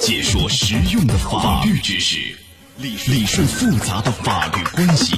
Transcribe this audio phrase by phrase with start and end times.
[0.00, 2.18] 解说实用的法律知识，
[2.76, 5.16] 理理顺复杂的法律关系，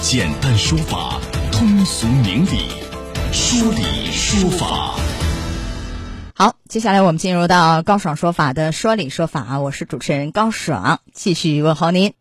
[0.00, 1.20] 简单说法，
[1.52, 2.70] 通俗明理，
[3.30, 4.96] 说理说法。
[6.34, 12.14] 好，接下来我们进入到高爽说法的说理说法啊，我是主持人高爽，继续问候您。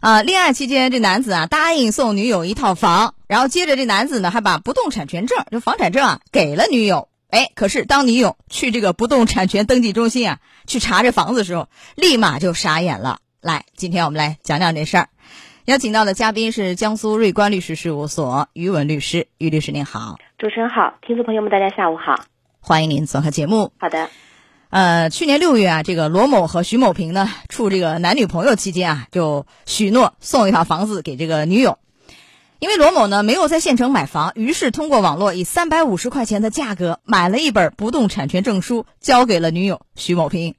[0.00, 7.08] 啊，恋爱期间这男子啊答应送女友一套房，然后接着这男子呢还把不动产权证，就房产证啊给了女友。
[7.32, 13.20] 哎，可是当女友去这个不动产权登记中心啊去查这房子的时候，立马就傻眼了。
[13.40, 15.08] 来，今天我们来讲讲这事儿。
[15.64, 22.22] 邀请到的嘉宾是江苏瑞观律师事务所于文律师，于律师您好，主持人好，听众朋友们大家下午好，
[22.60, 23.72] 欢迎您做客节目。
[23.78, 24.10] 好的。
[24.68, 31.78] 呃，去年六月啊，这个罗某和徐某平呢处这个男女朋友期间啊，就许诺送一套房子给这个女友。
[32.62, 40.54] 因为罗某呢没有在县城买房，于是通过网络以三百五十块钱的价格买了一本不动产权证书，交给了女友徐某平。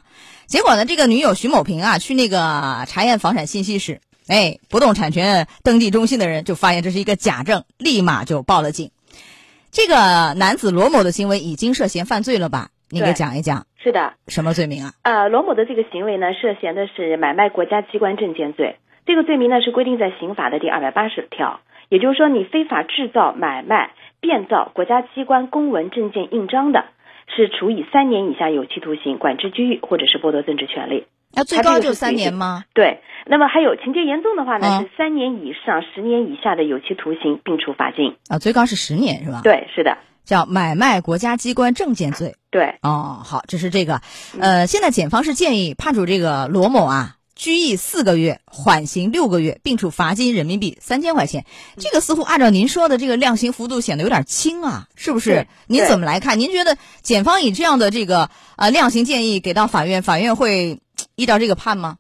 [0.45, 8.91] 结果呢，这个女友徐某平啊去那个查验房产信息时，哎，不动产权登记中心的人就发现这是一个假证，立马就报了警。
[9.71, 12.67] 这个男子罗某的行为已经涉嫌犯罪了吧？
[12.89, 13.65] 你给讲一讲。
[13.81, 14.15] 是的。
[14.27, 14.93] 什么罪名啊？
[15.03, 18.75] 呃，罗某的这个行为呢，涉嫌的是买卖国家机关证件罪。
[19.05, 21.61] 这个罪名呢是规定在刑法的第二百八十条。
[21.93, 26.85] 也就是说，你非法制造、买卖、变造国家机关公文、证件、印章的，
[27.27, 31.05] 是处以三年以下有期徒刑、管制拘役，或者是剥夺政治权利。
[31.35, 32.63] 那最高就三年吗？
[32.73, 33.01] 对。
[33.27, 38.15] 那么还有情节严重的话呢，是三年以上十年以下的有期徒刑，并处罚金。
[38.27, 39.41] 啊，最高是十年是吧？
[39.43, 39.95] 对，是的。
[40.25, 42.33] 叫买卖国家机关证件罪。
[42.49, 42.79] 对。
[42.81, 44.01] 哦，好，这是这个。
[44.41, 47.17] 呃，现在检方是建议判处这个罗某啊。
[47.35, 51.45] 拘役四个月，缓刑六个月，并处罚金人民币三千块钱。
[51.77, 55.47] 这个似乎按照您说的这个量刑幅度显得有点轻啊，是不是？
[55.67, 56.39] 您怎么来看？
[56.39, 60.79] 您觉得检方以这样的这个呃量刑建议给到法院，法院会
[61.15, 61.97] 依照这个判吗？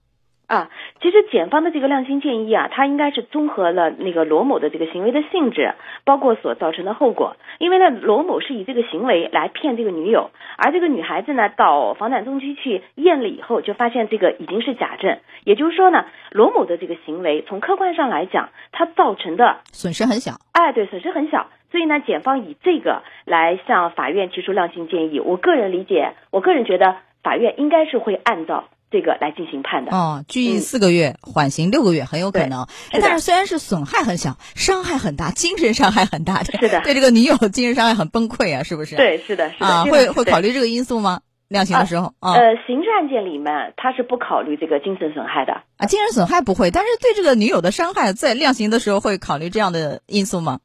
[0.47, 0.69] 啊。
[1.03, 5.73] 其实检方的这个量刑建议啊，它应该是综合了那个罗某的这个行为的性质，
[6.05, 7.35] 包括所造成的后果。
[7.59, 15.19] 因为呢，罗某是以这个行为来骗这个女友，而这个女孩子呢，到房产中心去验了以后，就发现这个已经是假证。
[15.43, 20.31] 也就是说呢，罗某的这个行为从客观上来讲，它造成的损失很小。
[20.53, 21.47] 哎，对，损失很小。
[21.69, 25.19] 所以呢，检方以这个来向法院提出量刑建议。
[25.19, 28.63] 我个人理解，我个人觉得法院应该是会按照。
[28.93, 32.67] 这个来进行判的哦，拘役四个月，缓刑六个月，很有可能。
[32.91, 36.43] 但是虽然是损害很小，伤害很大，精神伤害很大。
[36.61, 38.95] 是的，对这个女友精神伤害很崩溃啊，是不是？
[38.95, 39.65] 对，是的，是的。
[39.65, 41.21] 啊，会会考虑这个因素吗？
[41.47, 42.33] 量刑的时候啊？
[42.33, 50.59] 呃，刑事案件里面他是不考虑这个精神损害的啊，精神损害不会，但是对这个女友的伤害，在量刑的时候会考虑这样的因素吗？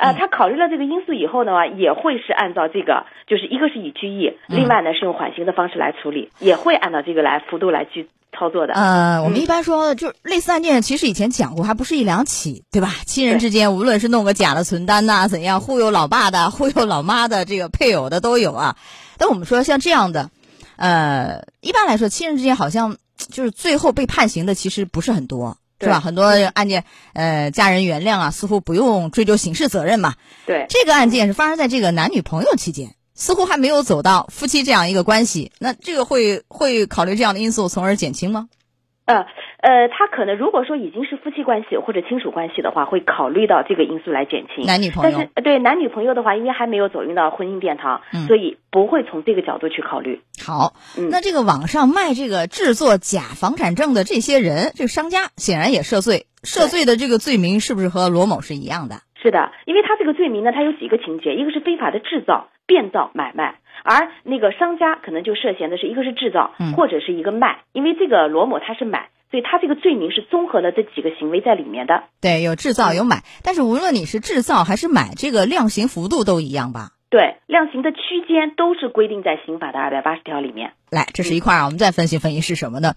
[0.00, 8.72] 呃，他考虑了这个因素以后的话，也会是按照这个，就是一个是以拘役，另外呢是用缓刑的方式来处理，也会按照这个来幅度来去操作的。
[8.72, 12.88] 呃，我们一般说，就类似案件，其实以前讲过，还不是一两起，对吧？
[13.04, 18.76] 亲人之间，无论是弄个假的存单呐，怎样忽悠老爸的、忽悠老妈的，这个配偶的都有啊。
[19.18, 20.30] 但我们说像这样的，
[20.76, 22.96] 呃，一般来说，亲人之间好像
[23.30, 25.58] 就是最后被判刑的，其实不是很多。
[25.80, 26.00] 是吧？
[26.00, 26.24] 很多
[26.54, 30.14] 案件，呃，家人原谅啊，似乎不用追究刑事责任嘛。
[30.46, 35.52] 对，这个案件是发生在这个男女朋友期间，似乎还没有走到夫妻这样一个关系。
[35.58, 38.48] 那这个会会考虑这样的因素，从而减轻吗？
[39.06, 39.26] 呃
[39.60, 45.18] 呃，他可能如果说已经是夫妻关系或者亲属关系的话，会考虑到这个因素来减轻男女朋友。
[45.18, 50.22] 但是对男女朋友的话，因为还没有走进到婚姻殿堂，所以不会从这个角度去考虑。
[50.50, 50.74] 好，
[51.10, 58.96] 那这个网上卖这个制作假房产证的这些人，这个商家显然也涉罪，涉罪的这个罪名是不是和罗某是一样的？
[59.22, 63.60] 是的，因为他这个罪名呢，他有几个情节，一个是非法的制造、变造、买卖。
[63.84, 72.04] 而那个商家可能就涉嫌的是一个是制造，或者是一个卖，因为这个罗某他是买，所以他这个罪名是综合了这几个行为在里面的。
[72.20, 76.90] 对，有制造有买，但是无论你是制造还是买，这个量刑幅度都一样吧？
[77.10, 77.98] 对，量刑的区
[78.28, 80.72] 间都是规定在刑法的二百八十条里面。
[80.90, 82.94] 来，这是一块儿，我们再分析分析是什么呢？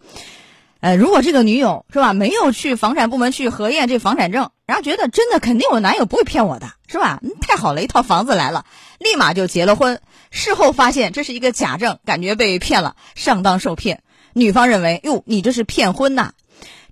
[0.81, 7.21] 呃，如果这个女友是吧，没有去房产部门去核验这房产证，然后觉得真的肯定我男友不会骗我的，是吧？
[7.41, 8.65] 太好了，一套房子来了，
[8.99, 9.99] 立马就结了婚。
[10.29, 14.03] 事后发现这是一个假证，感觉被骗了，上当受骗。
[14.33, 16.33] 女方认为，哟，你这是骗婚呐？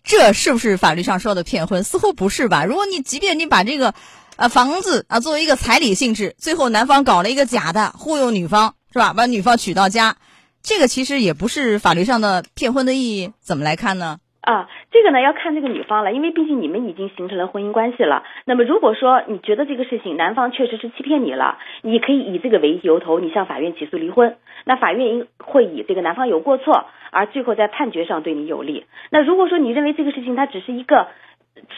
[0.03, 1.83] 这是不是法律上说的骗婚？
[1.83, 2.65] 似乎不是吧？
[2.65, 3.93] 如果你即便你把这个，
[4.41, 9.13] 啊，房子啊作为一个彩礼性质，最后男方搞了一个假的，忽悠女方，是吧？
[9.15, 10.15] 把女方娶到家。
[10.63, 14.17] 这个其实也不是法律上的骗婚的意义，怎么来看呢？
[14.41, 18.23] 啊，这个呢要看这个女方了，因为毕竟你们已经形成了婚姻关系了。
[18.45, 24.37] 那么如果说你觉得这个事情男方确实是欺骗你了，你可以以这个为由头，你向法院起诉离婚。
[24.65, 28.87] 那法院会以这个男方有过错，而最后在判决上对你有利。
[29.11, 31.09] 那如果说你认为这个事情它只是一个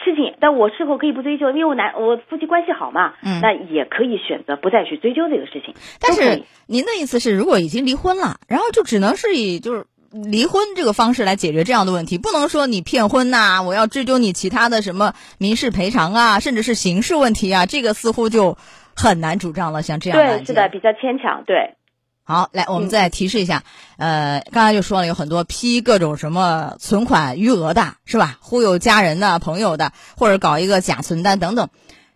[0.04, 1.50] 事情，但我是否可以不追究？
[1.50, 5.74] 因为我男我夫妻关系好嘛，嗯那也可以选择不再去追究这个事情。
[6.00, 18.56] 但是您的意思是，如果已经离婚了，然后就只能是以就是离婚这个方式来解决这样的问题，不能说你骗婚呐、我要追究你其他的什么民事赔偿啊，甚至是刑事问题啊，这个似乎就
[18.94, 19.82] 很难主张了。
[19.82, 21.42] 像这样的对，是的，比较牵强。
[21.44, 21.74] 对，
[22.26, 23.62] 好，来，我们嗯再提示一下，
[23.98, 28.38] 呃，刚才就说了有很多批各种什么存款余额的，是吧？
[28.40, 31.68] 忽悠家人的、朋友的，或者搞一个假存单等等，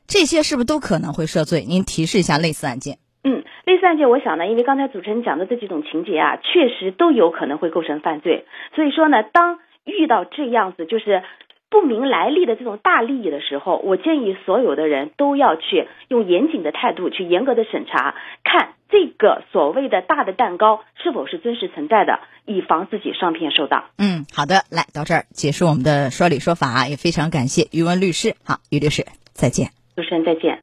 [0.06, 1.66] 这些是不是都可能会涉罪？
[1.68, 2.96] 您提示一下类似案件。
[3.22, 8.46] 嗯，类似案件，我想呢，因为刚才主持人讲的这几种情节啊，确实都有可能会构成犯罪。
[8.74, 11.22] 所以说呢，当遇到这样子就是
[11.68, 23.84] 不明来历的这种大利益的时候，我建议所有的人都要去用严谨的态度去严格的审查，看这个所谓的大的蛋糕是否是真实存在的，以防自己上骗受当。
[23.98, 28.34] 嗯，好的，来到这儿结束我们的说理说法，也非常感谢于文律师。
[28.44, 29.72] 好，于律师，再见。
[29.94, 30.62] 主持人再见。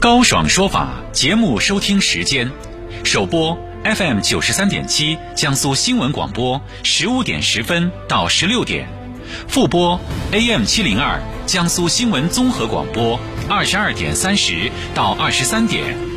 [0.00, 2.50] 高爽说法节目收听时间：
[3.04, 8.84] 首播 FM 九十三点七，江苏新闻广播十五点十分到十六点；
[9.48, 9.98] 复播
[10.32, 16.09] AM 七零二，江苏新闻综合广播二十二点三十到二十三点。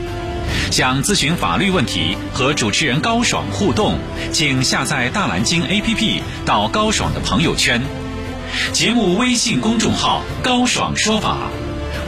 [0.74, 4.00] 想咨询法律问题和主持人高爽互动，
[4.31, 7.80] 请下载大蓝鲸 APP 到高爽的朋友圈。
[8.72, 11.42] 节目微信公众号“高爽说法”，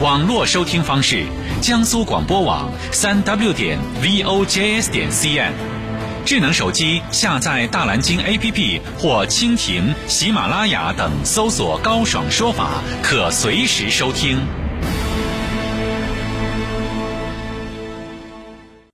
[0.02, 1.26] 网络收听方式：
[1.60, 5.52] 江苏广播网三 w 点 vojs 点 cn。
[6.24, 14.40] 智能手机下载大蓝鲸 APP 或蜻蜓、喜马拉雅等，搜索“高爽说法”，可随时收听。